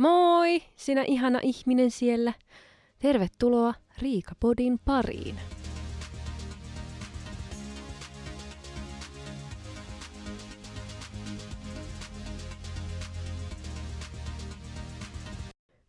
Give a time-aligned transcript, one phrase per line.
[0.00, 2.32] Moi, sinä ihana ihminen siellä.
[2.98, 5.40] Tervetuloa Riikapodin pariin.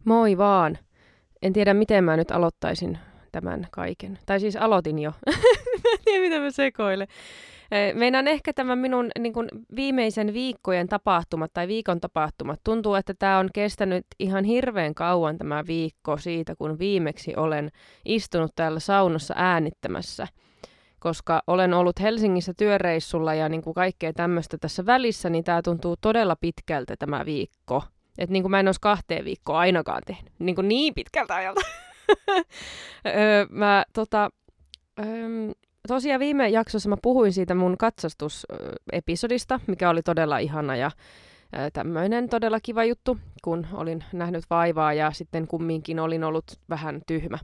[0.05, 0.77] Moi vaan.
[1.41, 2.97] En tiedä, miten mä nyt aloittaisin
[3.31, 4.19] tämän kaiken.
[4.25, 5.11] Tai siis aloitin jo.
[5.83, 7.07] mä en tiedä, mitä mä sekoilen.
[7.93, 12.59] Meinaan ehkä tämän minun niin kuin viimeisen viikkojen tapahtumat tai viikon tapahtumat.
[12.63, 17.71] Tuntuu, että tämä on kestänyt ihan hirveän kauan tämä viikko siitä, kun viimeksi olen
[18.05, 20.27] istunut täällä saunassa äänittämässä.
[20.99, 25.95] Koska olen ollut Helsingissä työreissulla ja niin kuin kaikkea tämmöistä tässä välissä, niin tämä tuntuu
[26.01, 27.83] todella pitkältä tämä viikko.
[28.17, 30.33] Että niin kuin mä en olisi kahteen viikkoa ainakaan tehnyt.
[30.39, 31.61] Niin, kuin niin pitkältä ajalta.
[33.49, 34.29] mä tota,
[34.99, 35.05] öö,
[35.87, 40.91] tosiaan viime jaksossa mä puhuin siitä mun katsastusepisodista, mikä oli todella ihana ja
[41.73, 47.39] tämmöinen todella kiva juttu, kun olin nähnyt vaivaa ja sitten kumminkin olin ollut vähän tyhmä.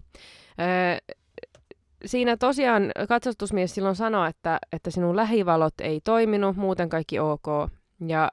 [2.05, 7.47] Siinä tosiaan katsastusmies silloin sanoi, että, että sinun lähivalot ei toiminut, muuten kaikki ok.
[8.07, 8.31] Ja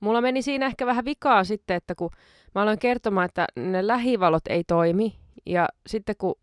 [0.00, 2.10] mulla meni siinä ehkä vähän vikaa sitten, että kun
[2.54, 6.34] mä aloin kertomaan, että ne lähivalot ei toimi, ja sitten kun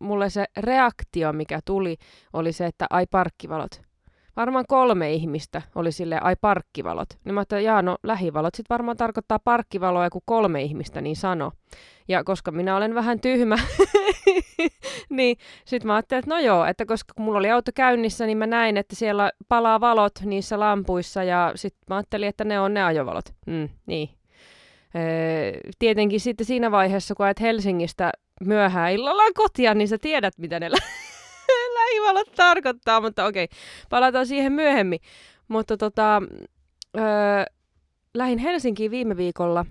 [0.00, 1.96] mulle se reaktio, mikä tuli,
[2.32, 3.82] oli se, että ai parkkivalot.
[4.36, 7.08] Varmaan kolme ihmistä oli sille ai parkkivalot.
[7.24, 11.52] Niin mä ajattelin, jaa no lähivalot sitten varmaan tarkoittaa parkkivaloa, kun kolme ihmistä niin sano.
[12.08, 13.56] Ja koska minä olen vähän tyhmä,
[15.10, 18.46] niin sitten mä ajattelin, että no joo, että koska mulla oli auto käynnissä, niin mä
[18.46, 22.84] näin, että siellä palaa valot niissä lampuissa ja sitten mä ajattelin, että ne on ne
[22.84, 23.34] ajovalot.
[23.46, 24.08] Mm, niin.
[24.94, 28.12] Öö, tietenkin sitten siinä vaiheessa, kun ajat Helsingistä
[28.44, 30.70] myöhään illalla kotia, niin sä tiedät, mitä ne
[31.78, 33.48] lähivalot tarkoittaa, mutta okei,
[33.90, 35.00] palataan siihen myöhemmin.
[35.48, 36.22] Mutta tota,
[36.96, 37.44] öö,
[38.14, 39.66] lähin Helsinkiin viime viikolla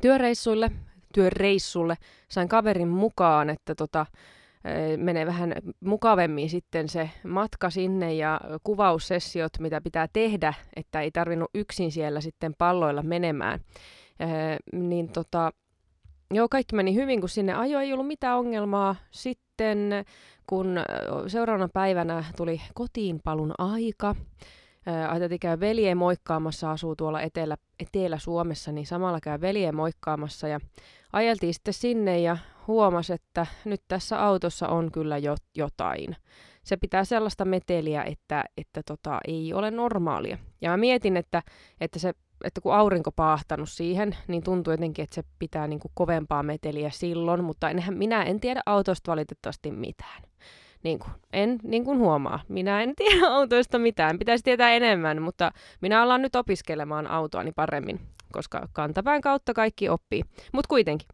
[0.00, 0.70] työreissuille,
[1.14, 1.96] työreissulle,
[2.28, 4.06] sain kaverin mukaan, että tota,
[4.96, 11.50] menee vähän mukavemmin sitten se matka sinne ja kuvaussessiot, mitä pitää tehdä, että ei tarvinnut
[11.54, 13.60] yksin siellä sitten palloilla menemään.
[14.72, 15.52] niin tota,
[16.34, 18.96] Joo, kaikki meni hyvin, kun sinne ajo ei ollut mitään ongelmaa.
[19.10, 20.04] Sitten
[20.46, 20.76] kun
[21.26, 24.14] seuraavana päivänä tuli kotiin palun aika,
[25.08, 30.60] ajateltiin käy veljen moikkaamassa, asuu tuolla etelä, Etelä-Suomessa, niin samalla käy veljen moikkaamassa ja
[31.12, 36.16] ajeltiin sitten sinne ja huomasi, että nyt tässä autossa on kyllä jo, jotain.
[36.62, 40.38] Se pitää sellaista meteliä, että, että tota, ei ole normaalia.
[40.60, 41.42] Ja mä mietin, että,
[41.80, 42.12] että se
[42.44, 46.90] että kun aurinko paahtanut siihen, niin tuntuu jotenkin, että se pitää niin kuin kovempaa meteliä
[46.90, 50.22] silloin, mutta enhän, minä en tiedä autosta valitettavasti mitään.
[50.82, 54.18] Niin kuin, en niin kuin huomaa, minä en tiedä autoista mitään.
[54.18, 58.00] Pitäisi tietää enemmän, mutta minä alan nyt opiskelemaan autoani paremmin,
[58.32, 60.22] koska kantapään kautta kaikki oppii.
[60.52, 61.08] Mutta kuitenkin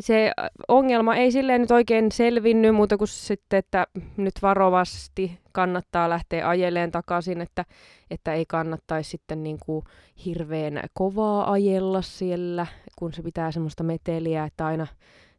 [0.00, 0.32] se
[0.68, 6.90] ongelma ei silleen nyt oikein selvinnyt muuta kuin sitten, että nyt varovasti kannattaa lähteä ajeleen
[6.90, 7.64] takaisin, että,
[8.10, 9.84] että ei kannattaisi sitten niin kuin
[10.24, 12.66] hirveän kovaa ajella siellä,
[12.98, 14.86] kun se pitää semmoista meteliä, että aina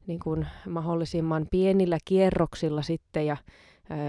[0.07, 3.37] niin kuin mahdollisimman pienillä kierroksilla sitten ja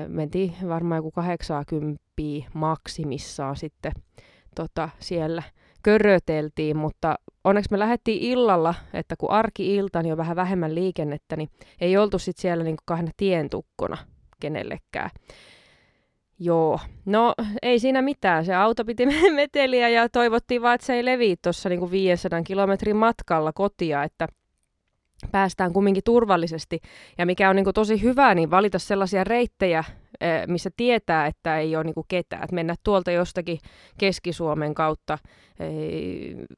[0.09, 2.03] mentiin varmaan joku 80
[2.55, 3.93] maksimissaan sitten
[4.55, 5.43] tota, siellä
[5.85, 7.15] köröteltiin, mutta
[7.45, 11.49] onneksi me lähdettiin illalla, että kun arki-ilta, niin on vähän vähemmän liikennettä, niin
[11.81, 13.97] ei oltu sitten siellä niin kahden tien tukkona
[14.41, 15.11] kenellekään.
[16.39, 18.45] Joo, no ei siinä mitään.
[18.45, 22.97] Se auto piti meteliä ja toivottiin vaan, että se ei levi tuossa niin 500 kilometrin
[22.97, 24.29] matkalla kotia, että
[25.33, 26.81] päästään kumminkin turvallisesti.
[27.19, 29.85] Ja mikä on niin kuin tosi hyvä, niin valita sellaisia reittejä,
[30.47, 32.45] missä tietää, että ei ole niinku ketään.
[32.45, 33.59] Että mennä tuolta jostakin
[33.99, 35.19] Keski-Suomen kautta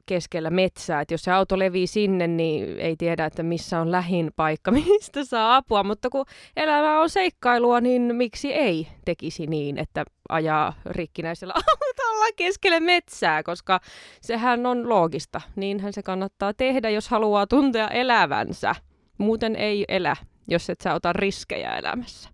[0.05, 1.01] keskellä metsää.
[1.01, 5.25] Että jos se auto levii sinne, niin ei tiedä, että missä on lähin paikka, mistä
[5.25, 5.83] saa apua.
[5.83, 6.25] Mutta kun
[6.55, 13.79] elämä on seikkailua, niin miksi ei tekisi niin, että ajaa rikkinäisellä autolla keskelle metsää, koska
[14.21, 15.41] sehän on loogista.
[15.55, 18.75] Niinhän se kannattaa tehdä, jos haluaa tuntea elävänsä.
[19.17, 20.15] Muuten ei elä,
[20.47, 22.29] jos et sä ota riskejä elämässä.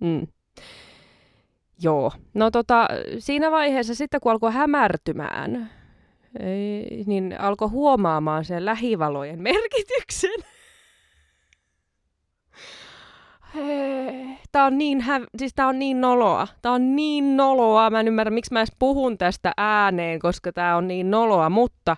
[0.00, 0.26] Mm.
[1.82, 2.12] Joo.
[2.34, 2.88] No tota,
[3.18, 5.70] siinä vaiheessa sitten kun alkoi hämärtymään,
[7.06, 10.40] niin alkoi huomaamaan sen lähivalojen merkityksen.
[14.52, 16.48] Tämä on, niin hä- siis on niin noloa.
[16.62, 17.90] Tämä on niin noloa.
[17.90, 21.50] Mä en ymmärrä, miksi mä edes puhun tästä ääneen, koska tämä on niin noloa.
[21.50, 21.96] Mutta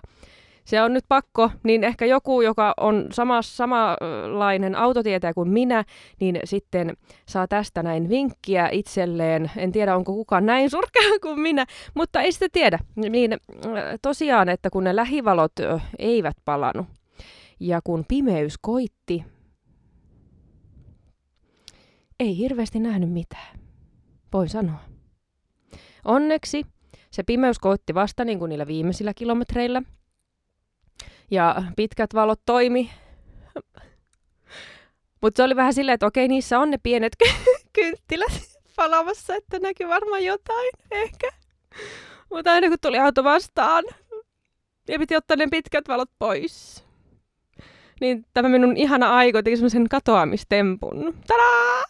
[0.65, 5.83] se on nyt pakko, niin ehkä joku, joka on sama, samanlainen autotietäjä kuin minä,
[6.19, 6.97] niin sitten
[7.27, 9.51] saa tästä näin vinkkiä itselleen.
[9.57, 12.79] En tiedä, onko kukaan näin surkea kuin minä, mutta ei sitä tiedä.
[12.95, 13.37] Niin
[14.01, 15.53] tosiaan, että kun ne lähivalot
[15.99, 16.85] eivät palannut
[17.59, 19.25] ja kun pimeys koitti,
[22.19, 23.59] ei hirveästi nähnyt mitään.
[24.33, 24.79] Voin sanoa.
[26.05, 26.65] Onneksi
[27.11, 29.81] se pimeys koitti vasta niin kuin niillä viimeisillä kilometreillä.
[31.31, 32.91] Ja pitkät valot toimi.
[35.21, 37.13] Mutta se oli vähän silleen, että okei, niissä on ne pienet
[37.73, 38.31] kynttilät
[38.75, 41.31] palamassa, että näkyy varmaan jotain ehkä.
[42.29, 43.83] Mutta aina kun tuli auto vastaan,
[44.87, 46.85] ja piti ottaa ne pitkät valot pois.
[48.01, 51.15] Niin tämä minun ihana aiko teki semmoisen katoamistempun.
[51.27, 51.83] Tadaa!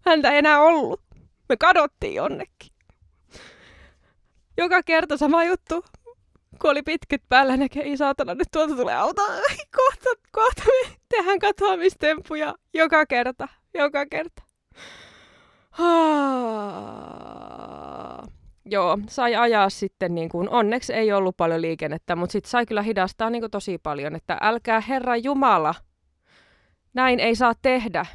[0.00, 1.00] Häntä ei enää ollut.
[1.48, 2.72] Me kadottiin jonnekin.
[4.56, 5.84] Joka kerta sama juttu.
[6.60, 9.22] Kun oli pitkät päällä, näkee, ei saatana, nyt tuolta tulee auto.
[9.76, 12.54] Kohta, kohta me tehdään katoamistempuja.
[12.74, 14.42] Joka kerta, joka kerta.
[18.64, 22.82] Joo, sai ajaa sitten, niin kuin, onneksi ei ollut paljon liikennettä, mutta sitten sai kyllä
[22.82, 25.74] hidastaa niin kuin, tosi paljon, että älkää Herra Jumala,
[26.94, 28.06] näin ei saa tehdä.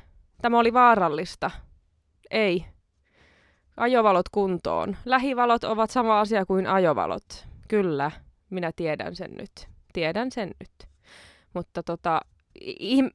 [0.42, 1.52] Tämä oli vaarallista.
[2.32, 2.66] Ei.
[3.78, 4.98] Ajovalot kuntoon.
[5.06, 7.48] Lähivalot ovat sama asia kuin ajovalot.
[7.68, 8.12] Kyllä,
[8.54, 9.68] minä tiedän sen nyt.
[9.94, 10.90] Tiedän sen nyt.
[11.54, 12.22] Mutta tota,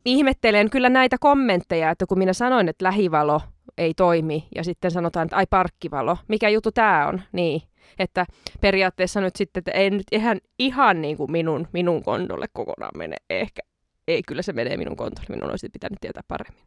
[0.05, 3.40] ihmettelen kyllä näitä kommentteja, että kun minä sanoin, että lähivalo
[3.79, 7.62] ei toimi ja sitten sanotaan, että ai parkkivalo, mikä juttu tämä on, niin.
[7.99, 8.26] Että
[8.61, 13.17] periaatteessa nyt sitten, että ei nyt ihan, ihan niin kuin minun, minun kondolle kokonaan mene.
[13.31, 13.62] Ehkä,
[14.08, 16.62] ei kyllä se menee minun kontolle, minun olisi pitänyt tietää paremmin.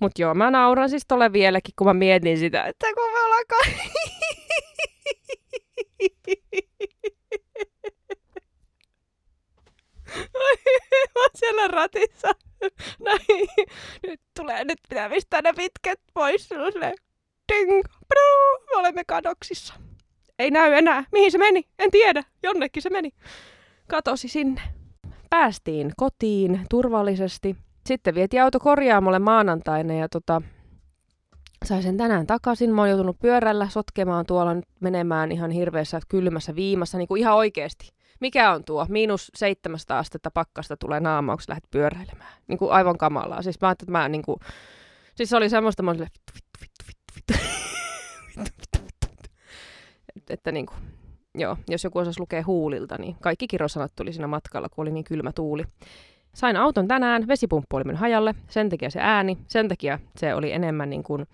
[0.00, 3.44] Mutta joo, mä nauran siis tolle vieläkin, kun mä mietin sitä, että kun me ollaan
[11.14, 12.28] mä siellä ratissa.
[13.04, 13.48] Näin.
[14.06, 16.48] Nyt tulee, nyt pitää pistää ne pitkät pois.
[17.52, 19.74] Ding, bruu, me olemme kadoksissa.
[20.38, 21.04] Ei näy enää.
[21.12, 21.64] Mihin se meni?
[21.78, 22.24] En tiedä.
[22.42, 23.10] Jonnekin se meni.
[23.88, 24.60] Katosi sinne.
[25.30, 27.56] Päästiin kotiin turvallisesti.
[27.86, 30.42] Sitten vietiin auto korjaamolle maanantaina ja tota,
[31.64, 32.74] sain sen tänään takaisin.
[32.74, 37.34] Mä oon joutunut pyörällä sotkemaan tuolla nyt menemään ihan hirveässä kylmässä viimassa, niin kuin ihan
[37.34, 37.93] oikeasti.
[38.20, 38.86] Mikä on tuo?
[38.88, 42.32] Miinus 700 astetta pakkasta tulee naamauksi, lähdet pyöräilemään.
[42.48, 43.42] Niin kuin aivan kamalaa.
[43.42, 44.36] Siis mä ajattelin, että mä niin kuin...
[45.14, 46.88] Siis se oli semmoista, mä olin vittu, vittu, vittu,
[48.36, 49.08] vittu, vittu,
[50.14, 50.78] vittu, Että niin kuin,
[51.34, 55.04] joo, jos joku osasi lukea huulilta, niin kaikki kirosanat tuli siinä matkalla, kun oli niin
[55.04, 55.64] kylmä tuuli.
[56.34, 60.52] Sain auton tänään, vesipumppu oli mennyt hajalle, sen takia se ääni, sen takia se oli
[60.52, 61.26] enemmän niin kuin,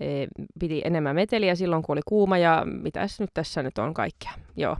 [0.00, 0.26] e,
[0.60, 4.32] piti enemmän meteliä silloin, kun oli kuuma ja mitäs nyt tässä nyt on kaikkea.
[4.56, 4.76] Joo.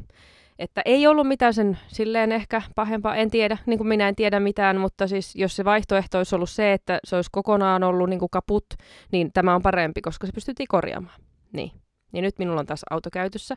[0.61, 4.41] Että ei ollut mitään sen silleen ehkä pahempaa, en tiedä, niin kuin minä en tiedä
[4.41, 8.19] mitään, mutta siis jos se vaihtoehto olisi ollut se, että se olisi kokonaan ollut niin
[8.19, 8.65] kuin kaput,
[9.12, 11.21] niin tämä on parempi, koska se pystyttiin korjaamaan.
[11.53, 11.71] Niin.
[12.12, 13.57] Niin nyt minulla on taas auto käytössä.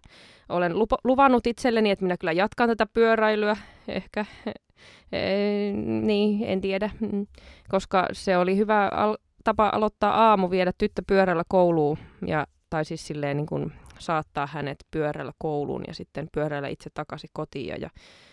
[0.49, 3.57] Olen lupa- luvannut itselleni, että minä kyllä jatkan tätä pyöräilyä.
[3.87, 4.25] Ehkä,
[5.11, 5.19] e,
[6.01, 6.89] niin, en tiedä.
[6.99, 7.27] Mm.
[7.69, 11.97] Koska se oli hyvä al- tapa aloittaa aamu, viedä tyttö pyörällä kouluun.
[12.27, 17.29] Ja, tai siis silleen niin kuin saattaa hänet pyörällä kouluun ja sitten pyörällä itse takaisin
[17.33, 17.67] kotiin.
[17.67, 17.89] Ja, ja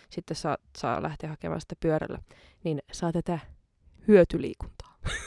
[0.09, 2.19] sitten saa, saa lähteä hakemaan sitä pyörällä.
[2.63, 3.39] Niin saa tätä
[4.07, 4.97] hyötyliikuntaa.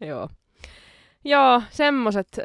[0.00, 0.28] Joo.
[1.24, 2.44] Joo, semmoset äh,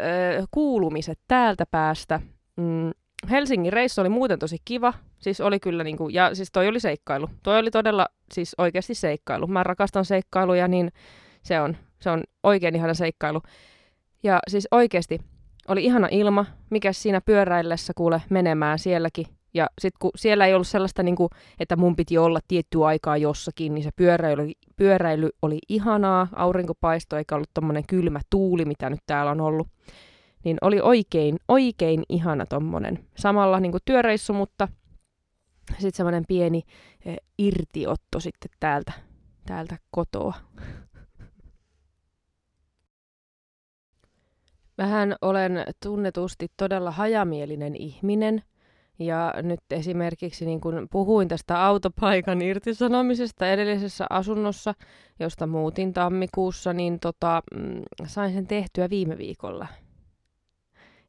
[0.51, 2.19] kuulumiset täältä päästä.
[2.55, 2.91] Mm,
[3.29, 4.93] Helsingin reissu oli muuten tosi kiva.
[5.19, 7.29] Siis oli kyllä niinku, ja siis toi oli seikkailu.
[7.43, 9.47] Toi oli todella siis oikeasti seikkailu.
[9.47, 10.91] Mä rakastan seikkailuja, niin
[11.43, 13.41] se on, se on oikein ihana seikkailu.
[14.23, 15.19] Ja siis oikeasti
[15.67, 20.67] oli ihana ilma, mikä siinä pyöräillessä kuule menemään sielläkin ja sitten kun siellä ei ollut
[20.67, 25.59] sellaista, niin kuin, että mun piti olla tiettyä aikaa jossakin, niin se pyöräily, pyöräily oli
[25.69, 29.67] ihanaa, aurinko paistoi eikä ollut tommonen kylmä tuuli, mitä nyt täällä on ollut.
[30.43, 32.99] Niin oli oikein, oikein ihana tommonen.
[33.17, 34.67] Samalla niin kuin työreissu, mutta
[35.71, 36.61] sitten semmoinen pieni
[37.05, 38.93] eh, irtiotto sitten täältä,
[39.45, 40.33] täältä kotoa.
[44.77, 48.43] Vähän olen tunnetusti todella hajamielinen ihminen–
[48.99, 54.73] ja nyt esimerkiksi niin kun puhuin tästä autopaikan irtisanomisesta edellisessä asunnossa,
[55.19, 59.67] josta muutin tammikuussa, niin tota, mm, sain sen tehtyä viime viikolla.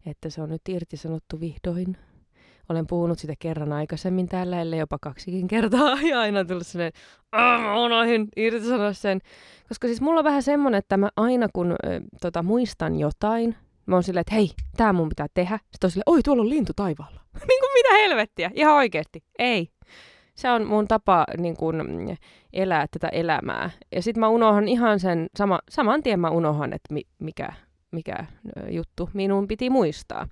[0.07, 1.97] Että se on nyt irtisanottu vihdoin.
[2.69, 6.93] Olen puhunut sitä kerran aikaisemmin täällä, ellei jopa kaksikin kertaa, ja aina tullut sellainen,
[7.33, 7.75] mä
[8.37, 9.21] irtisanoa sen.
[9.69, 11.77] Koska siis mulla on vähän semmonen, että mä aina kun ö,
[12.21, 13.57] tota, muistan jotain,
[13.87, 15.59] Mä oon silleen, että hei, tää mun pitää tehdä.
[15.59, 17.21] Sitten on silleen, oi, tuolla on lintu taivaalla.
[17.49, 19.25] niin kuin mitä helvettiä, ihan oikeesti.
[19.39, 19.69] Ei.
[20.35, 21.77] Se on mun tapa niin kuin,
[22.53, 23.71] elää tätä elämää.
[23.93, 27.49] Ja sitten mä unohan ihan sen, sama, saman tien mä unohan, että mi, mikä,
[27.91, 28.27] mikä
[28.71, 30.29] juttu minun piti muistaa.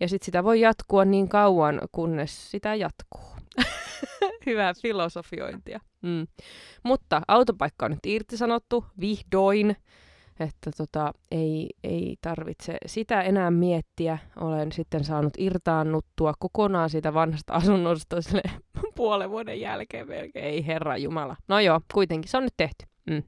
[0.00, 3.24] Ja sitten sitä voi jatkua niin kauan, kunnes sitä jatkuu.
[4.46, 5.80] Hyvää filosofiointia.
[6.02, 6.26] Mm.
[6.82, 9.76] Mutta autopaikka on nyt irtisanottu, vihdoin.
[10.40, 14.18] Että tota, ei, ei tarvitse sitä enää miettiä.
[14.36, 18.42] Olen sitten saanut irtaannuttua kokonaan siitä vanhasta asunnosta sille
[18.96, 20.44] puolen vuoden jälkeen melkein.
[20.44, 21.36] Ei herra Jumala.
[21.48, 22.86] No joo, kuitenkin se on nyt tehty.
[23.10, 23.22] Mm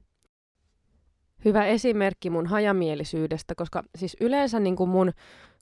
[1.45, 5.11] hyvä esimerkki mun hajamielisyydestä, koska siis yleensä niin kuin mun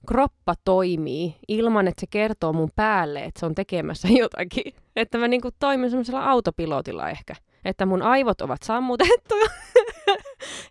[0.06, 4.74] kroppa toimii ilman, että se kertoo mun päälle, että se on tekemässä jotakin.
[4.96, 7.34] Että mä niin kuin toimin semmoisella autopilotilla ehkä.
[7.64, 9.46] Että mun aivot ovat sammutettuja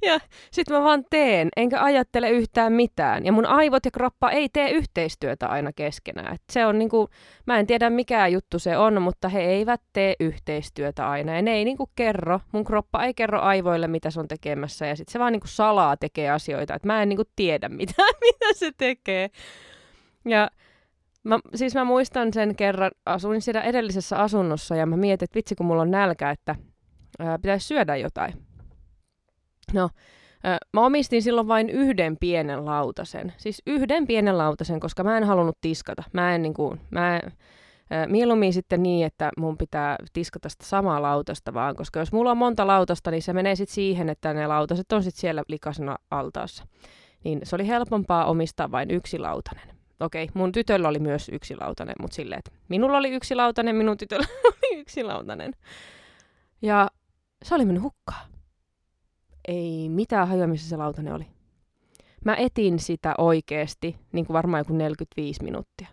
[0.01, 0.19] ja
[0.51, 3.25] sit mä vaan teen, enkä ajattele yhtään mitään.
[3.25, 6.35] Ja mun aivot ja kroppa ei tee yhteistyötä aina keskenään.
[6.35, 7.09] Et se on niinku,
[7.45, 11.35] mä en tiedä mikä juttu se on, mutta he eivät tee yhteistyötä aina.
[11.35, 14.85] Ja ne ei niinku kerro, mun kroppa ei kerro aivoille, mitä se on tekemässä.
[14.85, 16.75] Ja sit se vaan niinku salaa tekee asioita.
[16.75, 19.29] Et mä en niinku tiedä, mitä, mitä se tekee.
[20.25, 20.49] Ja
[21.27, 25.55] Mä, siis mä muistan sen kerran, asuin siellä edellisessä asunnossa ja mä mietin, että vitsi
[25.55, 26.55] kun mulla on nälkä, että
[27.19, 28.46] ää, pitäisi syödä jotain.
[29.73, 29.89] No,
[30.73, 33.33] mä omistin silloin vain yhden pienen lautasen.
[33.37, 36.03] Siis yhden pienen lautasen, koska mä en halunnut tiskata.
[36.13, 37.31] Mä en, niin kuin, mä en,
[38.07, 42.37] mieluummin sitten niin, että mun pitää tiskata sitä samaa lautasta vaan, koska jos mulla on
[42.37, 46.63] monta lautasta, niin se menee sitten siihen, että ne lautaset on sitten siellä likasena altaassa.
[47.23, 49.77] Niin se oli helpompaa omistaa vain yksi lautanen.
[49.99, 53.97] Okei, mun tytöllä oli myös yksi lautanen, mutta silleen, että minulla oli yksi lautanen, minun
[53.97, 55.53] tytöllä oli yksi lautanen.
[56.61, 56.87] Ja
[57.43, 58.36] se oli mennyt hukkaan
[59.47, 61.27] ei mitään hajua, missä se lautanen oli.
[62.25, 65.87] Mä etin sitä oikeesti, niin kuin varmaan joku 45 minuuttia.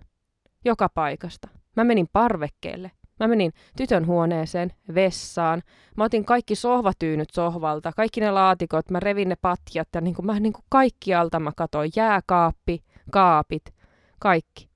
[0.64, 1.49] Joka paikasta.
[1.76, 2.90] Mä menin parvekkeelle.
[3.20, 5.62] Mä menin tytön huoneeseen, vessaan.
[5.96, 10.26] Mä otin kaikki sohvatyynyt sohvalta, kaikki ne laatikot, mä revin ne patjat ja niin kuin,
[10.26, 13.75] mä niin kuin kaikkialta mä katoin jääkaappi, kaapit,
[14.20, 14.74] kaikki.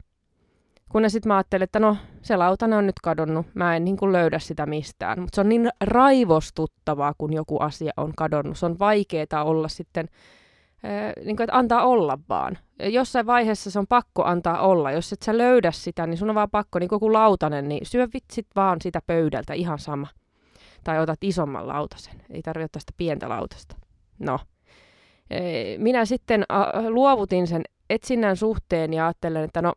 [0.89, 4.13] Kunnes sitten mä ajattelin, että no, se lautanen on nyt kadonnut, mä en niin kuin
[4.13, 5.21] löydä sitä mistään.
[5.21, 8.59] Mutta se on niin raivostuttavaa, kun joku asia on kadonnut.
[8.59, 10.09] Se on vaikeaa olla sitten,
[10.85, 12.59] äh, niin kuin, että antaa olla vaan.
[12.83, 14.93] Jossain vaiheessa se on pakko antaa olla.
[14.93, 17.87] Jos et sä löydä sitä, niin sun on vaan pakko, niin kuin joku lautanen, niin
[17.87, 20.07] syö vitsit vaan sitä pöydältä ihan sama.
[20.85, 22.15] Tai otat isomman lautasen.
[22.31, 23.77] Ei tarvitse ottaa sitä pientä lautasta.
[24.19, 24.39] No.
[25.79, 26.45] Minä sitten
[26.89, 29.73] luovutin sen etsinnän suhteen ja ajattelen, että no,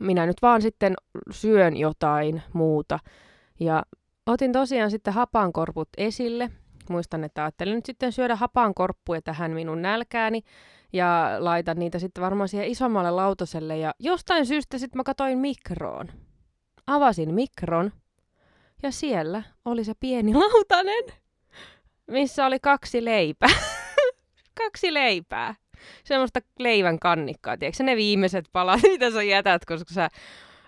[0.00, 0.94] minä nyt vaan sitten
[1.30, 2.98] syön jotain muuta.
[3.60, 3.82] Ja
[4.26, 6.50] otin tosiaan sitten hapankorput esille.
[6.90, 10.42] Muistan, että ajattelin nyt sitten syödä hapankorppuja tähän minun nälkääni
[10.92, 13.78] ja laitan niitä sitten varmaan siihen isommalle lautaselle.
[13.78, 16.08] Ja jostain syystä sitten mä katoin mikroon.
[16.86, 17.92] Avasin mikron
[18.82, 21.04] ja siellä oli se pieni lautanen,
[22.06, 23.48] missä oli kaksi leipää.
[24.64, 25.54] kaksi leipää
[26.04, 30.08] semmoista leivän kannikkaa, tiedätkö ne viimeiset palat, mitä sä jätät, koska sä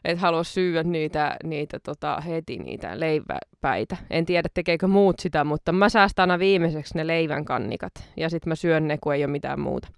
[0.04, 3.96] et halua syödä niitä, niitä tota, heti niitä leiväpäitä.
[4.10, 7.92] En tiedä, tekeekö muut sitä, mutta mä säästän aina viimeiseksi ne leivän kannikat.
[8.16, 9.88] Ja sitten mä syön ne, kun ei ole mitään muuta.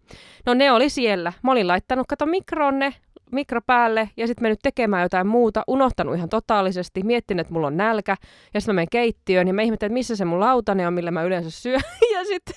[0.47, 1.33] No ne oli siellä.
[1.43, 2.95] Mä olin laittanut, kato mikroon ne,
[3.33, 7.77] mikro päälle, ja sitten mennyt tekemään jotain muuta, unohtanut ihan totaalisesti, miettinyt, että mulla on
[7.77, 8.17] nälkä,
[8.55, 11.11] ja sitten mä menen keittiöön, ja mä ihmettelen, että missä se mun lautane on, millä
[11.11, 11.81] mä yleensä syön,
[12.15, 12.55] ja sitten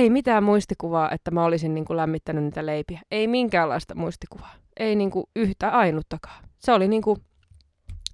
[0.00, 3.00] ei mitään muistikuvaa, että mä olisin niin kuin lämmittänyt niitä leipiä.
[3.10, 4.54] Ei minkäänlaista muistikuvaa.
[4.76, 6.44] Ei niin kuin yhtä ainuttakaan.
[6.58, 7.16] Se oli niin kuin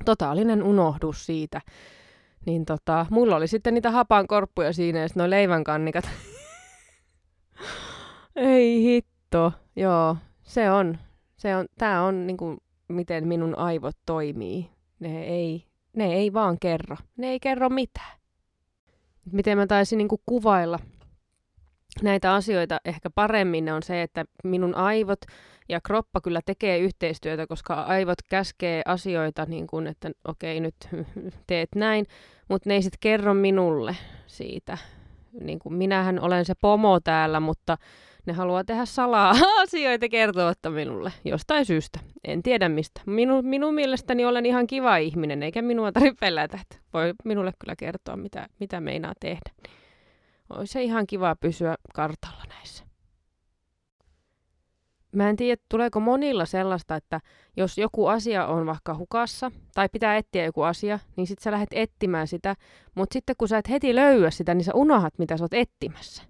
[0.05, 1.61] totaalinen unohdus siitä.
[2.47, 6.05] Niin tota, mulla oli sitten niitä hapankorppuja siinä ja noin leivänkannikat.
[8.37, 9.53] ei hitto.
[9.77, 10.99] Joo, se on.
[11.37, 14.71] Se on tää on niin kuin, miten minun aivot toimii.
[15.01, 15.67] Ne ei,
[15.97, 16.97] ne ei vaan kerro.
[17.17, 18.19] Ne ei kerro mitään.
[19.33, 20.79] Miten mä taisin niin kuin kuvailla
[22.03, 25.21] näitä asioita ehkä paremmin on se, että minun aivot
[25.69, 30.75] ja kroppa kyllä tekee yhteistyötä, koska aivot käskee asioita niin kuin, että okei nyt
[31.47, 32.07] teet näin,
[32.49, 34.79] mutta ne ei sitten kerro minulle siitä.
[35.41, 37.79] Niin kuin minähän olen se pomo täällä, mutta
[38.27, 42.01] ne haluaa tehdä salaa asioita kertovatta minulle jostain syystä.
[42.25, 43.01] En tiedä mistä.
[43.07, 46.59] Minu, minun mielestäni olen ihan kiva ihminen, eikä minua tarvitse pelätä.
[46.93, 49.51] Voi minulle kyllä kertoa, mitä, mitä meinaa tehdä
[50.51, 52.85] olisi se ihan kiva pysyä kartalla näissä.
[55.13, 57.21] Mä en tiedä, tuleeko monilla sellaista, että
[57.57, 61.69] jos joku asia on vaikka hukassa tai pitää etsiä joku asia, niin sit sä lähdet
[61.73, 62.55] etsimään sitä,
[62.95, 66.23] mutta sitten kun sä et heti löyä sitä, niin sä unohat, mitä sä oot etsimässä.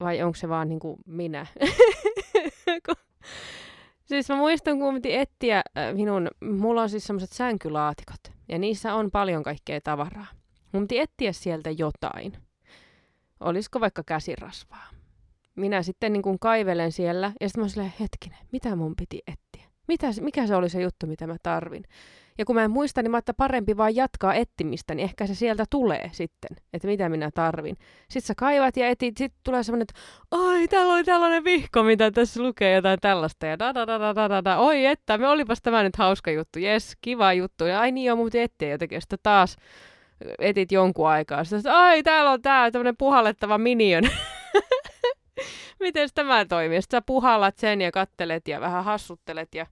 [0.00, 1.46] vai onko se vaan niin kuin minä?
[4.08, 5.62] siis mä muistan, kun piti etsiä
[5.92, 10.26] minun, mulla on siis semmoiset sänkylaatikot, ja niissä on paljon kaikkea tavaraa.
[10.72, 12.45] Mun piti etsiä sieltä jotain.
[13.40, 14.86] Olisiko vaikka käsirasvaa?
[15.54, 19.70] Minä sitten niin kuin kaivelen siellä, ja sitten mä silleen, hetkinen, mitä mun piti etsiä?
[19.88, 21.84] Mitä, mikä se oli se juttu, mitä mä tarvin?
[22.38, 25.34] Ja kun mä en muista, niin mä että parempi vaan jatkaa ettimistä, niin ehkä se
[25.34, 27.76] sieltä tulee sitten, että mitä minä tarvin.
[28.10, 30.00] Sitten sä kaivat ja etit, sitten tulee semmoinen, että
[30.30, 33.46] ai, täällä oli tällainen vihko, mitä tässä lukee jotain tällaista.
[33.46, 34.56] Ja da da da da da da, da.
[34.56, 37.64] oi että, me olipas tämä nyt hauska juttu, jes, kiva juttu.
[37.64, 39.00] Ja ai niin joo, mutta etsiä jotenkin.
[39.00, 39.56] Sitten taas
[40.38, 41.44] etit jonkun aikaa.
[41.44, 44.04] Sitten ai, täällä on tää tämmöinen puhallettava minion.
[45.80, 46.82] Miten tämä toimii?
[46.82, 49.66] Sitten sä puhallat sen ja kattelet ja vähän hassuttelet ja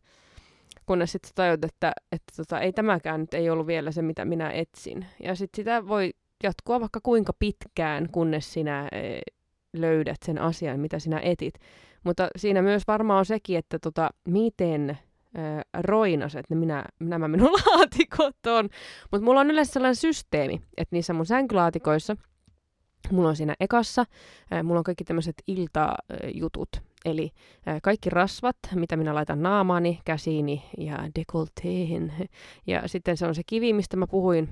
[0.87, 4.51] kunnes sitten tajut, että, että tota, ei tämäkään nyt ei ollut vielä se, mitä minä
[4.51, 5.07] etsin.
[5.23, 6.11] Ja sitten sitä voi
[6.43, 9.21] jatkua vaikka kuinka pitkään, kunnes sinä e,
[9.73, 11.55] löydät sen asian, mitä sinä etit.
[12.05, 14.99] Mutta siinä myös varmaan on sekin, että tota, miten
[15.35, 15.41] e,
[15.83, 18.69] roinaset ne minä, nämä minun laatikot on.
[19.11, 22.17] Mutta mulla on yleensä sellainen systeemi, että niissä mun sänkylaatikoissa,
[23.11, 24.05] mulla on siinä ekassa,
[24.51, 27.31] e, mulla on kaikki tämmöiset iltajutut, Eli
[27.83, 32.13] kaikki rasvat, mitä minä laitan naamaani, käsiini ja dekolteihin.
[32.67, 34.49] Ja sitten se on se kivi, mistä mä puhuin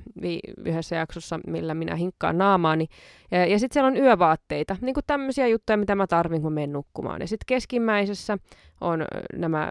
[0.64, 2.86] yhdessä jaksossa, millä minä hinkkaan naamaani.
[3.30, 6.72] Ja, ja sitten siellä on yövaatteita, niin kuin tämmöisiä juttuja, mitä mä tarvin, kun menen
[6.72, 7.20] nukkumaan.
[7.20, 8.38] Ja sitten keskimmäisessä
[8.80, 9.04] on
[9.36, 9.70] nämä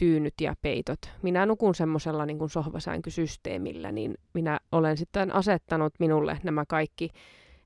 [0.00, 0.98] tyynyt ja peitot.
[1.22, 7.10] Minä nukun semmoisella niin sohvasänkysysteemillä, niin minä olen sitten asettanut minulle nämä kaikki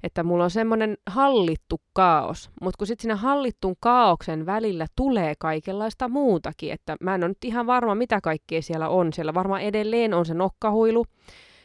[0.05, 6.09] että mulla on semmoinen hallittu kaos, mutta kun sitten siinä hallittun kaauksen välillä tulee kaikenlaista
[6.09, 9.13] muutakin, että mä en ole nyt ihan varma, mitä kaikkea siellä on.
[9.13, 11.05] Siellä varmaan edelleen on se nokkahuilu.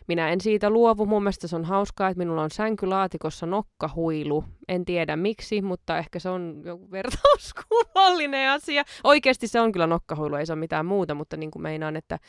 [0.10, 1.06] Minä en siitä luovu.
[1.06, 4.44] Mun mielestä se on hauskaa, että minulla on sänkylaatikossa nokkahuilu.
[4.68, 8.84] En tiedä miksi, mutta ehkä se on joku vertauskuvallinen asia.
[9.04, 12.20] Oikeasti se on kyllä nokkahuilu, ei se ole mitään muuta, mutta niin kuin meinaan, että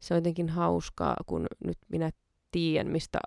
[0.00, 2.10] se on jotenkin hauskaa, kun nyt minä
[2.50, 3.18] tiedän, mistä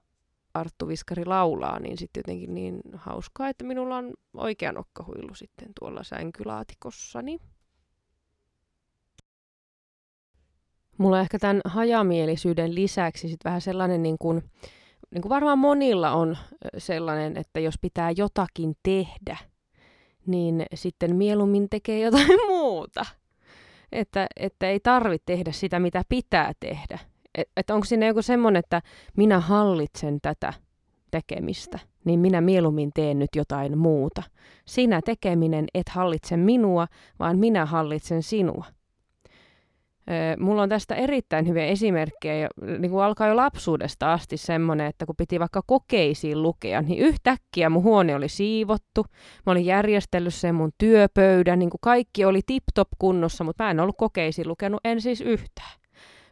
[0.54, 6.04] Arttu Viskari laulaa, niin sitten jotenkin niin hauskaa, että minulla on oikea nokkahuilu sitten tuolla
[6.04, 7.40] sänkylaatikossani.
[11.02, 14.44] Mulla on ehkä tämän hajamielisyyden lisäksi sitten vähän sellainen, niin kuin,
[15.12, 16.38] niin varmaan monilla on
[16.78, 19.38] sellainen, että jos pitää jotakin tehdä,
[20.26, 23.06] niin sitten mieluummin tekee jotain muuta.
[23.92, 27.00] Että, että ei tarvitse tehdä sitä, mitä pitää tehdä,
[27.36, 28.82] että et onko siinä joku semmoinen, että
[29.18, 30.54] minä hallitsen tätä
[31.12, 34.24] tekemistä, niin minä mieluummin teen nyt jotain muuta.
[34.66, 36.88] Sinä tekeminen et hallitse minua,
[37.20, 38.66] vaan minä hallitsen sinua.
[40.40, 45.16] Mulla on tästä erittäin hyviä esimerkkejä, niin kuin alkaa jo lapsuudesta asti semmoinen, että kun
[45.16, 49.06] piti vaikka kokeisiin lukea, niin yhtäkkiä mun huone oli siivottu,
[49.46, 53.80] mä olin järjestellyt sen mun työpöydän, niin kuin kaikki oli tip-top kunnossa, mutta mä en
[53.80, 55.82] ollut kokeisiin lukenut, en siis yhtään.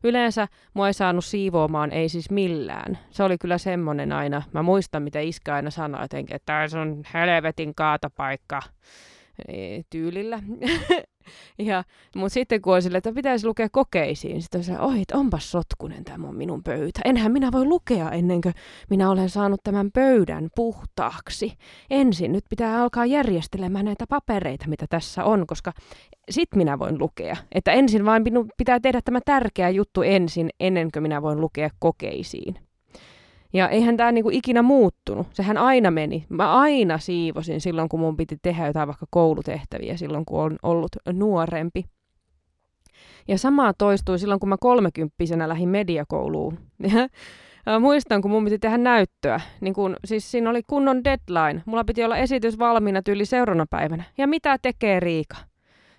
[0.03, 2.99] Yleensä mua ei saanut siivoamaan, ei siis millään.
[3.09, 4.41] Se oli kyllä semmonen aina.
[4.53, 8.61] Mä muistan, mitä iskä aina sanoi jotenkin, että tämä on helvetin kaatopaikka
[9.89, 10.39] tyylillä.
[11.69, 11.83] ja,
[12.15, 16.35] mutta sitten kun sille, että pitäisi lukea kokeisiin, sitten se, oi, onpas sotkunen tämä on
[16.35, 16.99] minun pöytä.
[17.05, 18.53] Enhän minä voi lukea ennen kuin
[18.89, 21.53] minä olen saanut tämän pöydän puhtaaksi.
[21.89, 25.73] Ensin nyt pitää alkaa järjestelemään näitä papereita, mitä tässä on, koska
[26.29, 27.35] sit minä voin lukea.
[27.51, 31.69] Että ensin vain minun pitää tehdä tämä tärkeä juttu ensin, ennen kuin minä voin lukea
[31.79, 32.68] kokeisiin.
[33.53, 35.27] Ja eihän tämä niinku ikinä muuttunut.
[35.33, 36.25] Sehän aina meni.
[36.29, 40.91] Mä aina siivosin silloin, kun mun piti tehdä jotain vaikka koulutehtäviä, silloin kun on ollut
[41.13, 41.85] nuorempi.
[43.27, 46.59] Ja sama toistui silloin, kun mä kolmekymppisenä lähdin mediakouluun.
[47.79, 49.41] Muistan, kun mun piti tehdä näyttöä.
[49.61, 51.63] Niin kun, siis siinä oli kunnon deadline.
[51.65, 54.03] Mulla piti olla esitys valmiina tyyli seuraavana päivänä.
[54.17, 55.35] Ja mitä tekee Riika?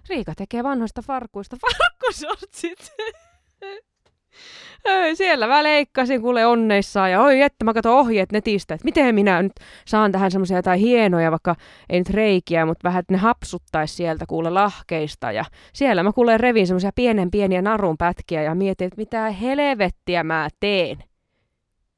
[0.08, 2.92] Riika tekee vanhoista farkuista farkkusortsit.
[5.14, 9.42] Siellä mä leikkasin kuule onneissaan ja oi että mä katson ohjeet netistä, että miten minä
[9.42, 9.52] nyt
[9.86, 11.56] saan tähän semmoisia jotain hienoja, vaikka
[11.90, 15.32] ei nyt reikiä, mutta vähän, että ne hapsuttaisi sieltä kuule lahkeista.
[15.32, 20.24] Ja siellä mä kuulen revin semmoisia pienen pieniä narun pätkiä ja mietin, että mitä helvettiä
[20.24, 20.98] mä teen.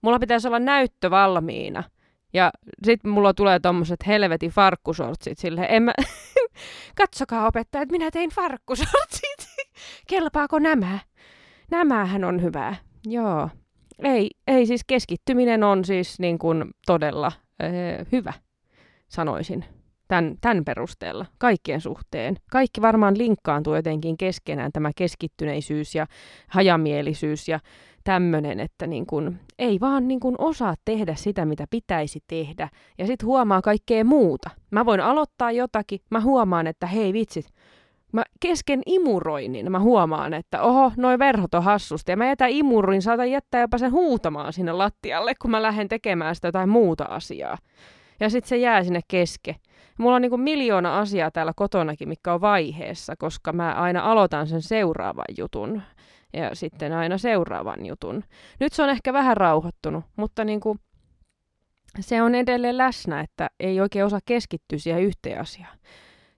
[0.03, 1.85] Mulla pitäisi olla näyttö valmiina.
[2.33, 2.51] Ja
[2.85, 5.93] sitten mulla tulee tommoset helvetin farkkusortsit silleen, en mä...
[7.01, 9.49] Katsokaa opettaja, että minä tein farkkusortsit.
[10.11, 10.99] Kelpaako nämä?
[11.73, 12.77] Nämähän on hyvää.
[13.07, 13.49] Joo.
[13.99, 17.33] Ei, ei siis keskittyminen on siis niin kuin todella
[17.63, 18.33] öö, hyvä,
[19.09, 19.65] sanoisin.
[20.09, 22.37] tämän, tämän perusteella, kaikkien suhteen.
[22.51, 26.07] Kaikki varmaan linkkaantuu jotenkin keskenään, tämä keskittyneisyys ja
[26.49, 27.61] hajamielisyys ja
[28.05, 32.69] tämmöinen, että niin kun, ei vaan niin kun osaa tehdä sitä, mitä pitäisi tehdä.
[32.99, 34.51] Ja sitten huomaa kaikkea muuta.
[34.71, 37.47] Mä voin aloittaa jotakin, mä huomaan, että hei vitsit,
[38.13, 42.13] mä kesken imuroinnin mä huomaan, että oho, noi verhot on hassusti.
[42.13, 46.35] Ja mä jätän imurin, saatan jättää jopa sen huutamaan sinne lattialle, kun mä lähden tekemään
[46.35, 47.59] sitä jotain muuta asiaa.
[48.21, 49.57] Ja sitten se jää sinne keske.
[49.99, 54.63] Mulla on niinku miljoona asiaa täällä kotonakin, mikä on vaiheessa, koska mä aina aloitan sen
[54.63, 55.83] seuraavan jutun
[56.33, 58.25] ja sitten aina seuraavan jutun.
[58.61, 60.77] Nyt se on ehkä vähän rauhoittunut, mutta niinku,
[62.01, 65.79] se on edelleen läsnä, että ei oikein osaa keskittyä siihen yhteen asiaan.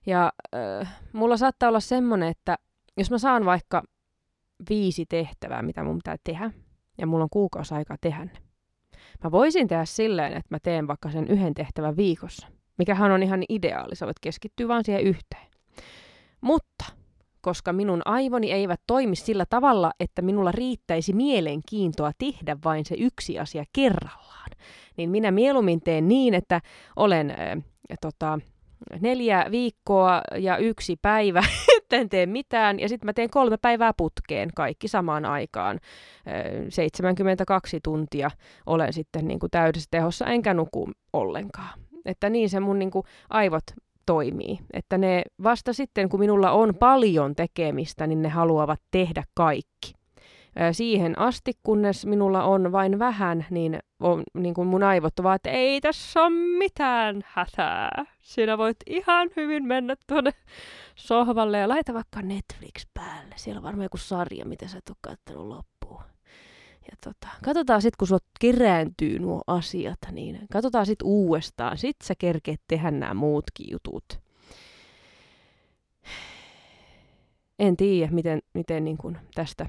[0.05, 2.57] Ja äh, mulla saattaa olla semmoinen, että
[2.97, 3.83] jos mä saan vaikka
[4.69, 6.51] viisi tehtävää, mitä mun pitää tehdä,
[6.97, 8.31] ja mulla on kuukausi aikaa tehdä ne.
[9.23, 13.43] Mä voisin tehdä silleen, että mä teen vaikka sen yhden tehtävän viikossa, mikähän on ihan
[13.49, 15.47] ideaali, sä voit keskittyä vaan siihen yhteen.
[16.41, 16.85] Mutta
[17.41, 23.39] koska minun aivoni eivät toimi sillä tavalla, että minulla riittäisi mielenkiintoa tehdä vain se yksi
[23.39, 24.49] asia kerrallaan,
[24.97, 26.61] niin minä mieluummin teen niin, että
[26.95, 27.37] olen äh,
[28.01, 28.39] tota,
[28.99, 31.43] neljä viikkoa ja yksi päivä,
[31.91, 35.79] en tee mitään, ja sitten mä teen kolme päivää putkeen, kaikki samaan aikaan.
[36.69, 38.31] 72 tuntia
[38.65, 41.79] olen sitten niin kuin täydessä tehossa, enkä nuku ollenkaan.
[42.05, 43.63] Että niin se mun niin kuin aivot
[44.05, 44.59] toimii.
[44.73, 49.93] Että ne vasta sitten, kun minulla on paljon tekemistä, niin ne haluavat tehdä kaikki
[50.71, 55.49] siihen asti, kunnes minulla on vain vähän, niin, on, niin kuin mun aivot ovat, että
[55.49, 58.05] ei tässä ole mitään hätää.
[58.25, 60.31] Sinä voit ihan hyvin mennä tuonne
[60.95, 63.35] sohvalle ja laita vaikka Netflix päälle.
[63.35, 66.03] Siellä on varmaan joku sarja, mitä sä et ole katsonut loppuun.
[66.91, 71.77] Ja tota, katsotaan sitten, kun sulla kirääntyy nuo asiat, niin katsotaan sitten uudestaan.
[71.77, 74.19] Sitten sä kerkeet tehdä nämä muutkin jutut.
[77.59, 79.65] En tiedä, miten, miten niin kun tästä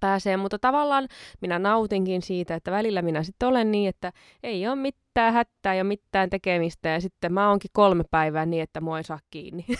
[0.00, 1.08] pääsee, mutta tavallaan
[1.40, 5.84] minä nautinkin siitä, että välillä minä sitten olen niin, että ei ole mitään hättää ja
[5.84, 9.64] mitään tekemistä ja sitten mä oonkin kolme päivää niin, että mua ei saa kiinni.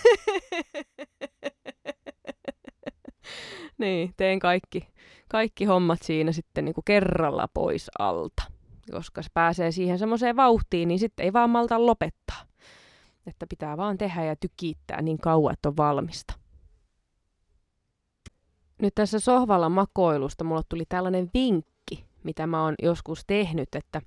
[3.79, 4.89] niin, teen kaikki,
[5.29, 8.43] kaikki hommat siinä sitten niin kuin kerralla pois alta,
[8.91, 12.45] koska se pääsee siihen semmoiseen vauhtiin, niin sitten ei vaan malta lopettaa.
[13.27, 16.44] Että pitää vaan tehdä ja tykittää niin kauan, että on valmista.
[18.83, 24.03] Nyt tässä sohvalla makoilusta mulle tuli tällainen vinkki, mitä mä oon joskus tehnyt, että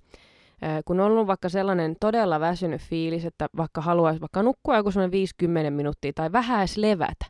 [0.86, 5.12] kun on ollut vaikka sellainen todella väsynyt fiilis, että vaikka haluaisi vaikka nukkua joku sellainen
[5.12, 7.26] 50 minuuttia tai vähän edes levätä,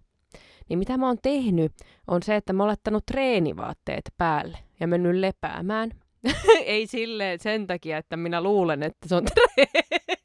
[0.70, 1.72] niin mitä mä oon tehnyt
[2.08, 5.92] on se, että mä oon laittanut treenivaatteet päälle ja mennyt lepäämään.
[6.66, 10.17] Ei silleen sen takia, että minä luulen, että se on treeniä.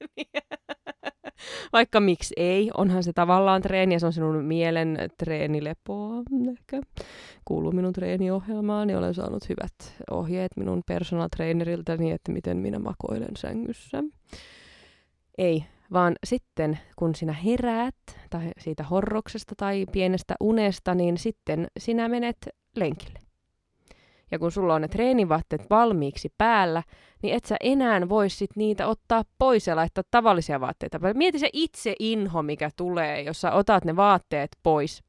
[1.72, 6.80] Vaikka miksi ei, onhan se tavallaan treeni ja se on sinun mielen treenilepoa ehkä.
[7.44, 13.36] Kuuluu minun treeniohjelmaan ja olen saanut hyvät ohjeet minun personal traineriltäni, että miten minä makoilen
[13.36, 14.02] sängyssä.
[15.38, 17.94] Ei, vaan sitten kun sinä heräät
[18.30, 23.18] tai siitä horroksesta tai pienestä unesta, niin sitten sinä menet lenkille.
[24.30, 26.82] Ja kun sulla on ne treenivaatteet valmiiksi päällä,
[27.22, 30.98] niin et sä enää voi sit niitä ottaa pois ja laittaa tavallisia vaatteita.
[31.14, 35.02] Mieti se itse inho, mikä tulee, jos sä otat ne vaatteet pois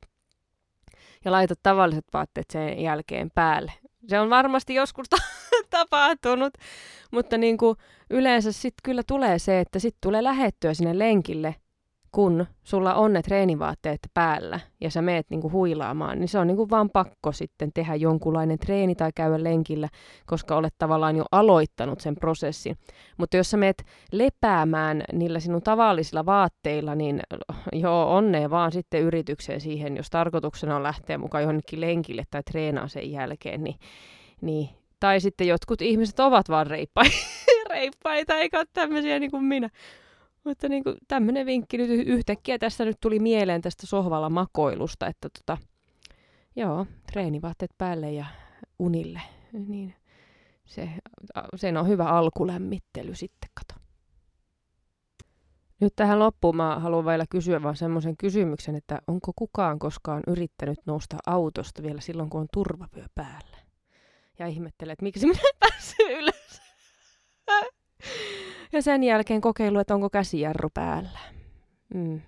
[1.26, 3.72] ja laitat tavalliset vaatteet sen jälkeen päälle.
[4.08, 5.08] Se on varmasti joskus
[5.70, 6.54] tapahtunut,
[7.12, 7.78] mutta niin kuin
[8.10, 11.56] yleensä sitten kyllä tulee se, että sitten tulee lähettyä sinne lenkille
[12.14, 16.70] kun sulla on ne treenivaatteet päällä ja sä meet niinku huilaamaan, niin se on niinku
[16.70, 19.90] vaan pakko sitten tehdä jonkunlainen treeni tai käydä lenkillä,
[20.26, 22.78] koska olet tavallaan jo aloittanut sen prosessin.
[23.18, 27.22] Mutta jos sä meet lepäämään niillä sinun tavallisilla vaatteilla, niin
[27.72, 32.88] joo, onnea vaan sitten yritykseen siihen, jos tarkoituksena on lähteä mukaan johonkin lenkille tai treenaa
[32.88, 33.76] sen jälkeen, niin,
[34.42, 37.18] niin tai sitten jotkut ihmiset ovat vaan reippaita,
[37.70, 39.70] reippaita eikä ole tämmöisiä niin kuin minä.
[40.44, 45.30] Mutta niin kuin tämmöinen vinkki nyt yhtäkkiä tässä nyt tuli mieleen tästä sohvalla makoilusta, että
[45.40, 45.58] tota,
[46.56, 48.26] joo, treenivaatteet päälle ja
[48.80, 49.22] unille,
[49.54, 49.96] niin
[50.66, 50.90] se,
[51.56, 53.80] sen on hyvä alkulämmittely sitten, kato.
[55.80, 60.80] Nyt tähän loppuun mä haluan vielä kysyä vaan semmoisen kysymyksen, että onko kukaan koskaan yrittänyt
[60.86, 63.58] nousta autosta vielä silloin, kun on turvavyö päällä?
[64.40, 66.62] Ja ihmettelee, että miksi minä en päässyt ylös.
[68.74, 71.20] Ja sen jälkeen kokeilu, että onko käsijarru päällä.
[71.94, 72.22] Mm.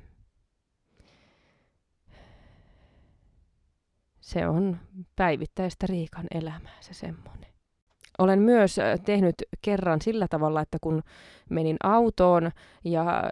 [4.22, 4.78] Se on
[5.16, 7.50] päivittäistä Riikan elämää se semmoinen.
[8.18, 11.04] olen myös tehnyt kerran sillä tavalla, että kun
[11.50, 12.52] menin autoon,
[12.84, 13.24] ja,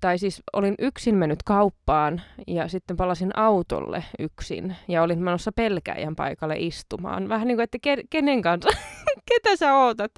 [0.00, 6.16] tai siis olin yksin mennyt kauppaan ja sitten palasin autolle yksin ja olin menossa pelkäjän
[6.16, 7.28] paikalle istumaan.
[7.28, 8.68] Vähän niin kuin, että ke, kenen kanssa,
[9.28, 10.12] ketä sä ootat?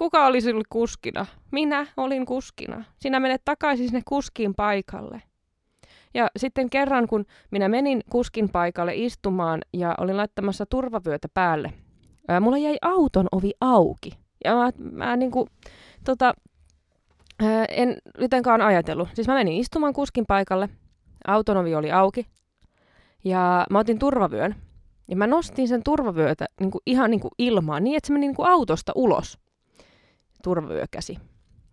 [0.00, 1.26] Kuka oli sinulle kuskina?
[1.52, 2.84] Minä olin kuskina.
[2.98, 5.22] Sinä menet takaisin sinne kuskin paikalle.
[6.14, 11.72] Ja sitten kerran, kun minä menin kuskin paikalle istumaan ja olin laittamassa turvavyötä päälle,
[12.28, 14.10] ää, mulla jäi auton ovi auki.
[14.44, 15.48] Ja mä, mä niin kuin,
[16.04, 16.34] tota,
[17.42, 19.08] ää, en jotenkaan ajatellut.
[19.14, 20.68] Siis mä menin istumaan kuskin paikalle,
[21.26, 22.26] auton ovi oli auki,
[23.24, 24.54] ja mä otin turvavyön.
[25.08, 28.26] Ja mä nostin sen turvavyötä niin kuin ihan niin kuin ilmaan, niin että se meni
[28.26, 29.38] niin kuin autosta ulos,
[30.42, 31.18] turvavyökäsi.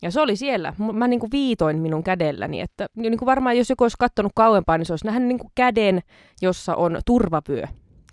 [0.01, 0.73] Ja se oli siellä.
[0.93, 4.77] Mä niin kuin viitoin minun kädelläni, että niin kuin varmaan jos joku olisi katsonut kauempaa,
[4.77, 6.01] niin se olisi nähnyt niin kuin käden,
[6.41, 7.63] jossa on turvavyö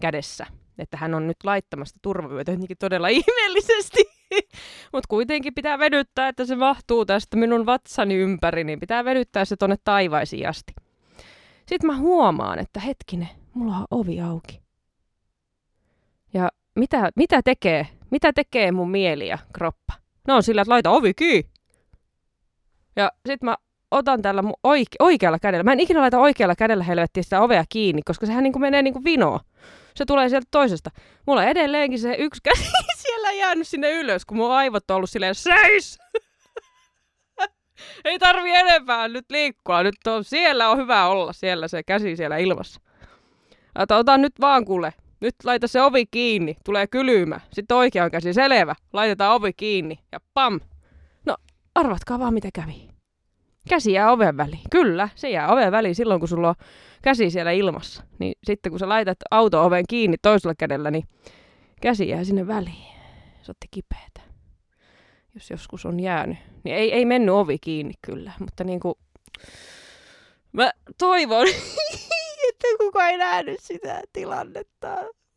[0.00, 0.46] kädessä.
[0.78, 4.04] Että hän on nyt laittamassa turvavyötä jotenkin todella ihmeellisesti.
[4.92, 9.56] Mutta kuitenkin pitää vedyttää, että se mahtuu tästä minun vatsani ympäri, niin pitää vedyttää se
[9.56, 10.72] tonne taivaisiin asti.
[11.66, 14.62] Sitten mä huomaan, että hetkinen, mulla on ovi auki.
[16.34, 17.86] Ja mitä, mitä tekee?
[18.10, 20.03] Mitä tekee mun mieli ja kroppa?
[20.28, 21.50] No on sillä, että laita ovi kiinni.
[22.96, 23.56] Ja sit mä
[23.90, 25.64] otan tällä oike- oikealla kädellä.
[25.64, 29.04] Mä en ikinä laita oikealla kädellä helvettiä sitä ovea kiinni, koska sehän niinku menee niinku
[29.04, 29.40] vinoa.
[29.94, 30.90] Se tulee sieltä toisesta.
[31.26, 35.10] Mulla on edelleenkin se yksi käsi siellä jäänyt sinne ylös, kun mun aivot on ollut
[35.10, 35.98] silleen seis!
[38.04, 39.82] Ei tarvi enempää nyt liikkua.
[39.82, 42.80] Nyt on, siellä on hyvä olla, siellä se käsi siellä ilmassa.
[43.78, 44.94] Ota, ota nyt vaan kuule.
[45.24, 46.56] Nyt laita se ovi kiinni.
[46.64, 47.40] Tulee kylymä.
[47.52, 48.74] Sitten oikean käsi selvä.
[48.92, 49.98] Laitetaan ovi kiinni.
[50.12, 50.60] Ja pam!
[51.74, 52.88] arvatkaa vaan mitä kävi.
[53.68, 54.60] Käsi jää oven väliin.
[54.70, 56.54] Kyllä, se jää oven väliin silloin, kun sulla on
[57.02, 58.02] käsi siellä ilmassa.
[58.18, 61.04] Niin sitten kun sä laitat auto-oven kiinni toisella kädellä, niin
[61.80, 62.94] käsi jää sinne väliin.
[63.42, 64.20] Se otti kipeätä.
[65.34, 66.38] Jos joskus on jäänyt.
[66.64, 68.94] Niin ei, ei mennyt ovi kiinni kyllä, mutta niin kuin...
[70.52, 71.46] Mä toivon,
[72.72, 74.88] että kukaan ei nähnyt sitä tilannetta.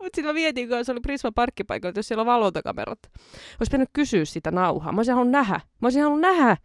[0.04, 3.70] Mutta sitten mä mietin, kun se oli Prisma parkkipaikalla, että jos siellä on valvontakamerat, olisi
[3.70, 4.92] pitänyt kysyä sitä nauhaa.
[4.92, 5.54] Mä olisin halunnut nähdä.
[5.54, 6.58] Mä olisin halunnut nähdä,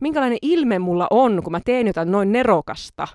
[0.00, 3.08] minkälainen ilme mulla on, kun mä teen jotain noin nerokasta.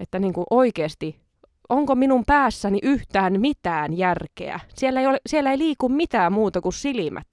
[0.00, 1.20] Että niin kuin oikeasti,
[1.68, 4.60] onko minun päässäni yhtään mitään järkeä?
[4.74, 7.26] Siellä ei, ole, siellä ei liiku mitään muuta kuin silmät.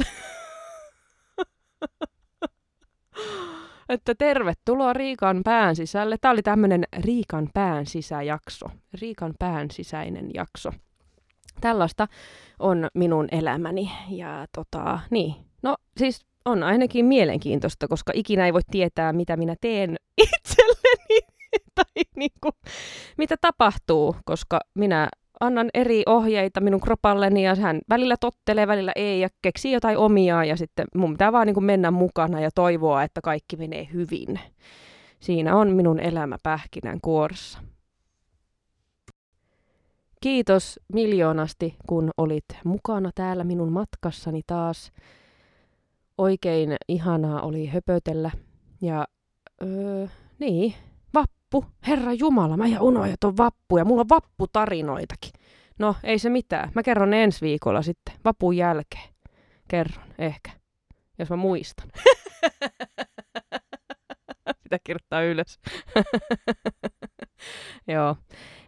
[3.94, 6.16] että tervetuloa Riikan pään sisälle.
[6.20, 8.66] Tämä oli tämmöinen Riikan pään sisäjakso.
[9.00, 10.70] Riikan pään sisäinen jakso.
[11.60, 12.08] Tällaista
[12.58, 13.90] on minun elämäni.
[14.08, 15.34] Ja tota, niin.
[15.62, 21.20] No siis on ainakin mielenkiintoista, koska ikinä ei voi tietää, mitä minä teen itselleni
[21.74, 22.52] tai niin kuin,
[23.18, 25.08] mitä tapahtuu, koska minä
[25.44, 30.44] annan eri ohjeita minun kropalleni ja hän välillä tottelee, välillä ei ja keksii jotain omia
[30.44, 34.40] ja sitten mun pitää vaan niin kuin mennä mukana ja toivoa, että kaikki menee hyvin.
[35.20, 37.58] Siinä on minun elämä pähkinän kuoressa.
[40.20, 44.92] Kiitos miljoonasti, kun olit mukana täällä minun matkassani taas.
[46.18, 48.30] Oikein ihanaa oli höpötellä.
[48.80, 49.06] Ja
[49.62, 50.06] öö,
[50.38, 50.74] niin,
[51.54, 55.32] vappu, Herra Jumala, mä ja unohjat on vappu ja mulla on vapputarinoitakin.
[55.78, 56.70] No, ei se mitään.
[56.74, 59.08] Mä kerron ensi viikolla sitten, vapun jälkeen.
[59.68, 60.50] Kerron, ehkä,
[61.18, 61.88] jos mä muistan.
[64.62, 65.60] Pitää kirjoittaa ylös.
[67.88, 68.16] Joo.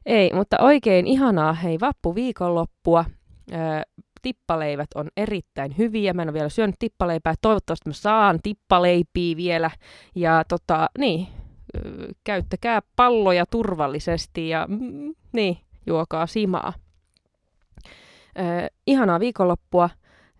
[0.07, 3.05] Ei, mutta oikein ihanaa, hei, vappu viikonloppua.
[3.53, 3.83] Öö,
[4.23, 6.13] tippaleivät on erittäin hyviä.
[6.13, 7.35] Mä en ole vielä syönyt tippaleipää.
[7.41, 9.71] Toivottavasti mä saan tippaleipiä vielä.
[10.15, 11.29] Ja tota, niin,
[12.25, 16.73] käyttäkää palloja turvallisesti ja mm, niin, juokaa simaa.
[18.39, 18.43] Ö,
[18.87, 19.91] ihanaa viikonloppua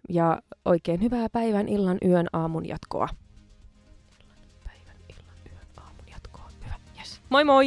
[0.09, 3.09] ja oikein hyvää päivän, illan, yön, aamun jatkoa.
[4.65, 6.51] Päivän, illan, yön, aamun jatkoa.
[6.65, 7.21] Hyvä, yes.
[7.31, 7.67] Moi moi!